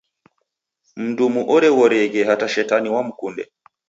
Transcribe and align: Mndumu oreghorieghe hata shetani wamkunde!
Mndumu 1.01 1.41
oreghorieghe 1.55 2.21
hata 2.29 2.47
shetani 2.53 2.89
wamkunde! 2.95 3.43